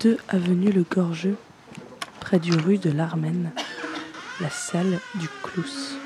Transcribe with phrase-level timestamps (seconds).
[0.00, 1.36] 2 avenue Le Gorgeux,
[2.20, 3.50] près du rue de l'Armène,
[4.40, 5.98] la salle du Clous.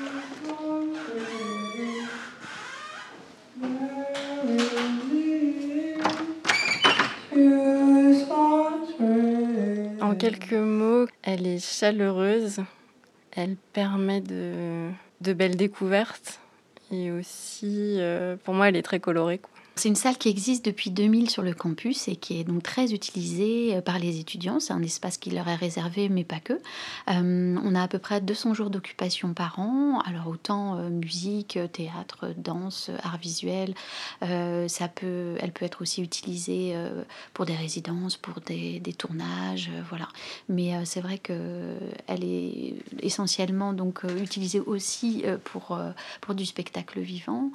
[10.01, 12.59] En quelques mots, elle est chaleureuse,
[13.31, 14.89] elle permet de,
[15.21, 16.41] de belles découvertes
[16.91, 19.39] et aussi, euh, pour moi, elle est très colorée.
[19.77, 22.93] C'est une salle qui existe depuis 2000 sur le campus et qui est donc très
[22.93, 24.61] utilisée euh, par les étudiants.
[24.61, 26.53] C'est un espace qui leur est réservé, mais pas que.
[26.53, 29.99] Euh, on a à peu près 200 jours d'occupation par an.
[30.05, 33.73] Alors autant euh, musique, théâtre, danse, art visuel.
[34.21, 36.73] ça peut, elle peut être aussi utilisée
[37.33, 40.07] pour des résidences, pour des, des tournages, voilà.
[40.47, 45.77] Mais c'est vrai que elle est essentiellement donc utilisée aussi pour
[46.21, 47.51] pour du spectacle vivant.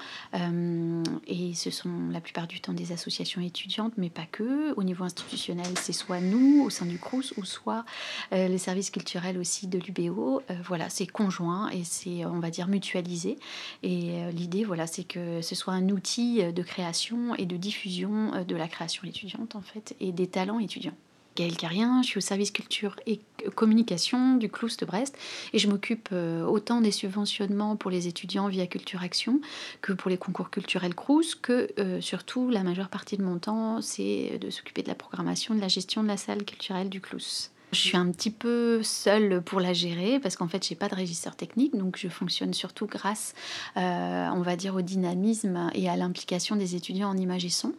[1.27, 4.75] et ce sont la plupart du temps des associations étudiantes, mais pas que.
[4.77, 7.85] Au niveau institutionnel, c'est soit nous au sein du CRUS ou soit
[8.33, 10.43] euh, les services culturels aussi de l'UBO.
[10.51, 13.39] Euh, voilà, c'est conjoint et c'est, on va dire, mutualisé.
[13.83, 18.45] Et euh, l'idée, voilà, c'est que ce soit un outil de création et de diffusion
[18.45, 20.95] de la création étudiante, en fait, et des talents étudiants.
[21.37, 23.21] Gaëlle Carrien, je suis au service culture et
[23.55, 25.17] communication du CLOUS de Brest
[25.53, 29.41] et je m'occupe euh, autant des subventionnements pour les étudiants via Culture Action
[29.81, 33.81] que pour les concours culturels CRUS que euh, surtout la majeure partie de mon temps
[33.81, 37.51] c'est de s'occuper de la programmation, de la gestion de la salle culturelle du CLOUS.
[37.73, 40.95] Je suis un petit peu seule pour la gérer parce qu'en fait, j'ai pas de
[40.95, 43.33] régisseur technique, donc je fonctionne surtout grâce,
[43.77, 47.73] euh, on va dire, au dynamisme et à l'implication des étudiants en image et son,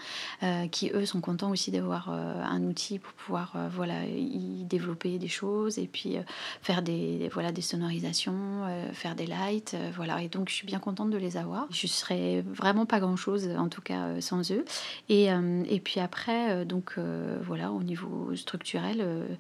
[0.43, 5.17] euh, qui eux sont contents aussi d'avoir euh, un outil pour pouvoir, voilà, y développer
[5.17, 6.15] des choses et puis
[6.61, 10.21] faire des, voilà, des sonorisations, faire des lights, voilà.
[10.21, 11.67] Et donc, je suis bien contente de les avoir.
[11.69, 14.63] Je serais vraiment pas grand chose, en tout cas, sans eux.
[15.09, 16.95] Et, et puis après, donc,
[17.41, 19.37] voilà, au niveau structurel,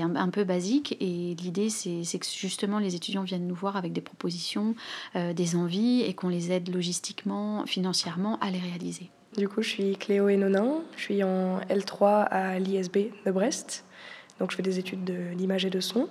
[0.00, 4.00] un, peu basique et l'idée c'est que justement les étudiants viennent nous voir avec des
[4.00, 4.74] propositions,
[5.16, 9.10] euh, des envies et qu'on les aide logistiquement, financièrement à les réaliser.
[9.36, 13.84] Du coup, je suis Cléo Hénonin, je suis en L3 à l'ISB de Brest,
[14.38, 15.04] donc je fais des études
[15.36, 16.08] d'image et de son.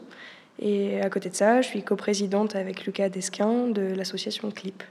[0.59, 4.83] Et à côté de ça, je suis coprésidente avec Lucas Desquin de l'association Clip.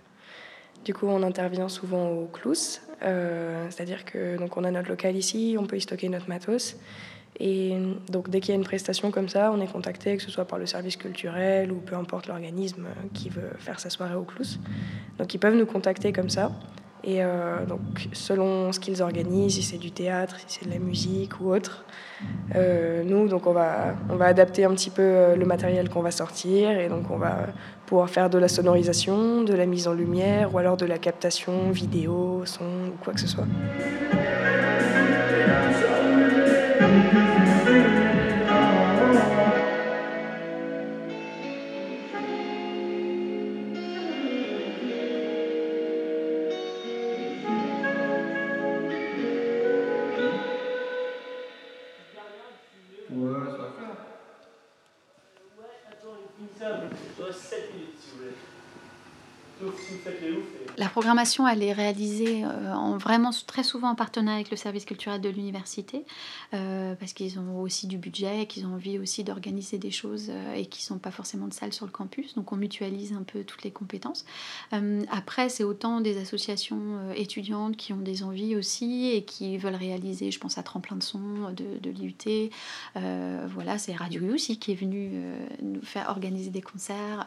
[0.85, 5.15] Du coup, on intervient souvent au CLOUS, euh, c'est-à-dire que donc on a notre local
[5.15, 6.77] ici, on peut y stocker notre matos.
[7.41, 7.77] Et
[8.11, 10.45] donc dès qu'il y a une prestation comme ça, on est contacté, que ce soit
[10.45, 14.59] par le service culturel ou peu importe l'organisme qui veut faire sa soirée au Clous.
[15.19, 16.53] Donc ils peuvent nous contacter comme ça.
[17.05, 17.81] Et euh, donc
[18.13, 21.85] selon ce qu'ils organisent, si c'est du théâtre, si c'est de la musique ou autre,
[22.55, 26.03] euh, nous donc on va on va adapter un petit peu euh, le matériel qu'on
[26.03, 27.47] va sortir et donc on va
[27.87, 31.71] pouvoir faire de la sonorisation, de la mise en lumière ou alors de la captation
[31.71, 33.47] vidéo, son ou quoi que ce soit.
[56.63, 58.35] Stand, so set me to
[60.79, 64.87] La programmation, elle est réalisée euh, en vraiment très souvent en partenariat avec le service
[64.87, 66.05] culturel de l'université,
[66.55, 70.55] euh, parce qu'ils ont aussi du budget, qu'ils ont envie aussi d'organiser des choses euh,
[70.55, 72.35] et qui sont pas forcément de salles sur le campus.
[72.35, 74.25] Donc on mutualise un peu toutes les compétences.
[75.11, 80.31] après, c'est autant des associations étudiantes qui ont des envies aussi et qui veulent réaliser,
[80.31, 82.51] je pense à Tremplin de son de, de l'IUT.
[82.95, 85.13] voilà, c'est Radio U aussi qui est venu
[85.63, 87.27] nous faire organiser des concerts.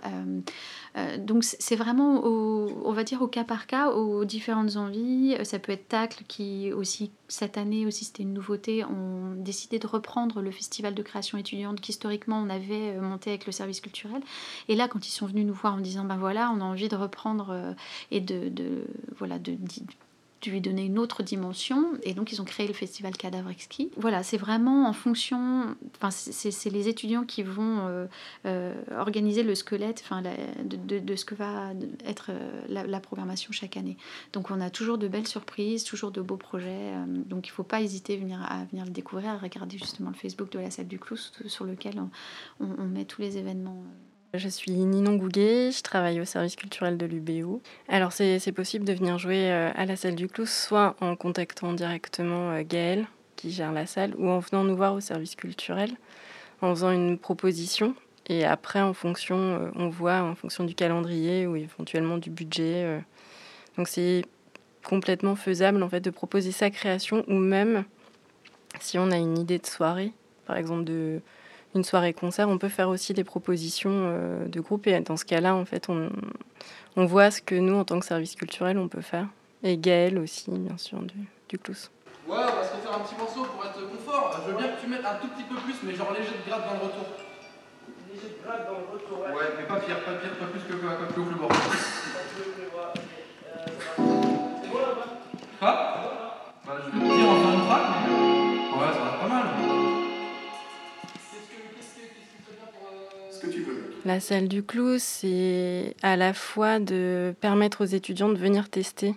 [1.19, 5.36] donc c'est vraiment, on va dire, au cas par cas aux différentes envies.
[5.44, 9.88] Ça peut être Tacle qui aussi cette année aussi c'était une nouveauté, ont décidé de
[9.88, 14.22] reprendre le festival de création étudiante qu'historiquement on avait euh, monté avec le service culturel.
[14.68, 16.90] Et là quand ils sont venus nous voir en disant ben voilà on a envie
[16.90, 17.74] de reprendre euh,
[18.11, 18.85] et de, de
[19.17, 19.58] voilà de,
[20.50, 21.94] lui donner une autre dimension.
[22.03, 23.92] Et donc, ils ont créé le festival Cadavre Exquis.
[23.97, 25.76] Voilà, c'est vraiment en fonction.
[25.96, 28.06] Enfin, c'est les étudiants qui vont euh,
[28.46, 31.72] euh, organiser le squelette enfin, de, de, ce que va
[32.06, 33.97] être euh, la, programmation chaque année.
[34.34, 36.94] Donc, on a toujours de belles surprises, toujours de beaux projets.
[37.08, 40.09] donc, il ne faut pas hésiter à venir, à venir le découvrir, à regarder justement
[40.09, 42.02] le Facebook de la salle du Clous sur lequel
[42.59, 43.84] on met tous les événements.
[44.37, 47.61] Je suis Ninon Gouguet, je travaille au service culturel de l'UBO.
[47.87, 51.73] Alors c'est possible de venir jouer euh, à la salle du Clous, soit en contactant
[51.73, 55.91] directement euh, Gaëlle, qui gère la salle, ou en venant nous voir au service culturel,
[56.61, 57.96] en faisant une proposition.
[58.28, 63.02] Et après, en fonction, euh, on voit en fonction du calendrier ou éventuellement du budget.
[63.78, 64.23] Donc c'est
[64.84, 67.85] complètement faisable en fait de proposer sa création ou même
[68.79, 70.11] si on a une idée de soirée,
[70.46, 71.22] par exemple de
[71.75, 74.87] une soirée concert, on peut faire aussi des propositions de groupe.
[74.87, 76.09] Et dans ce cas-là, en fait, on,
[76.95, 79.27] on voit ce que nous, en tant que service culturel, on peut faire.
[79.63, 81.16] Et Gaël aussi, bien sûr, du,
[81.49, 81.89] du Clous.
[82.27, 84.41] Ouais, on va se faire un petit morceau pour être confort.
[84.45, 86.49] Je veux bien que tu mettes un tout petit peu plus, mais genre léger de
[86.49, 87.05] grade dans le retour.
[88.11, 89.33] Léger de grade dans le retour, ouais.
[89.33, 91.51] Ouais, mais pas pire, pas pire, pas plus que, que, que, que le bord.
[104.06, 109.16] La salle du Clous, c'est à la fois de permettre aux étudiants de venir tester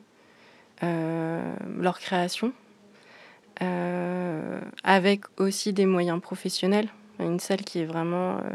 [0.83, 2.53] euh, leur création,
[3.63, 6.89] euh, avec aussi des moyens professionnels.
[7.19, 8.51] Une salle qui est vraiment euh,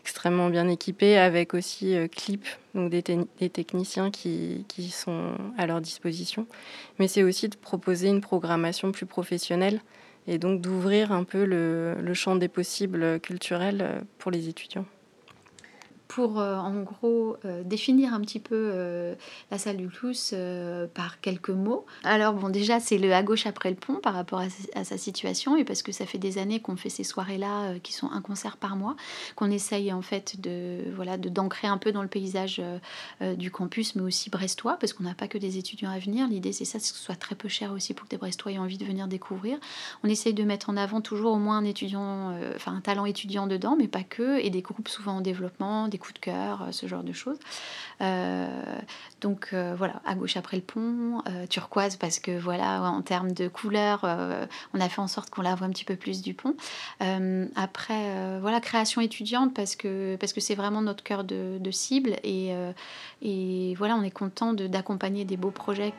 [0.00, 3.02] extrêmement bien équipée, avec aussi clip, donc des,
[3.50, 6.46] techniciens qui, sont à leur disposition.
[6.98, 9.82] Mais c'est aussi de proposer une programmation plus professionnelle
[10.26, 14.86] et donc d'ouvrir un peu le champ des possibles culturels pour les étudiants
[16.08, 19.14] pour euh, en gros euh, définir un petit peu euh,
[19.50, 20.34] la salle du Clous
[20.94, 21.84] par quelques mots.
[22.02, 25.56] Alors bon déjà c'est le à gauche après le pont par rapport à, sa situation
[25.56, 28.22] et parce que ça fait des années qu'on fait ces soirées là qui sont un
[28.22, 28.96] concert par mois,
[29.36, 32.62] qu'on essaye en fait de voilà de d'ancrer un peu dans le paysage
[33.20, 36.26] du campus mais aussi brestois parce qu'on n'a pas que des étudiants à venir.
[36.26, 38.52] L'idée c'est ça, c'est que ce soit très peu cher aussi pour que des brestois
[38.52, 39.58] aient envie de venir découvrir.
[40.02, 43.46] On essaye de mettre en avant toujours au moins un étudiant, enfin un talent étudiant
[43.46, 46.86] dedans mais pas que et des groupes souvent en développement, des coups de cœur, ce
[46.86, 47.38] genre de choses.
[48.00, 48.46] Euh,
[49.20, 53.32] donc euh, voilà, à gauche après le pont, euh, turquoise parce que voilà, en termes
[53.32, 54.04] de couleur,
[54.74, 56.54] on a fait en sorte qu'on la voit un petit peu plus du pont.
[57.56, 62.52] après, voilà, création étudiante parce que parce que c'est vraiment notre cœur de, cible et,
[63.22, 65.92] et voilà, on est content d'accompagner des beaux projets.